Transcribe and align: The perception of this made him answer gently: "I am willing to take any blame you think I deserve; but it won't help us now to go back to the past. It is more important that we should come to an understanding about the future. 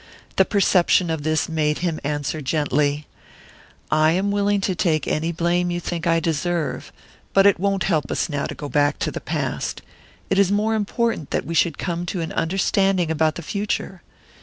The 0.37 0.45
perception 0.45 1.11
of 1.11 1.21
this 1.21 1.47
made 1.47 1.77
him 1.85 1.99
answer 2.03 2.41
gently: 2.41 3.05
"I 3.91 4.13
am 4.13 4.31
willing 4.31 4.59
to 4.61 4.73
take 4.73 5.07
any 5.07 5.31
blame 5.31 5.69
you 5.69 5.79
think 5.79 6.07
I 6.07 6.19
deserve; 6.19 6.91
but 7.33 7.45
it 7.45 7.59
won't 7.59 7.83
help 7.83 8.09
us 8.09 8.27
now 8.27 8.47
to 8.47 8.55
go 8.55 8.67
back 8.67 8.97
to 8.97 9.11
the 9.11 9.21
past. 9.21 9.83
It 10.31 10.39
is 10.39 10.51
more 10.51 10.73
important 10.73 11.29
that 11.29 11.45
we 11.45 11.53
should 11.53 11.77
come 11.77 12.07
to 12.07 12.21
an 12.21 12.31
understanding 12.31 13.11
about 13.11 13.35
the 13.35 13.43
future. 13.43 14.01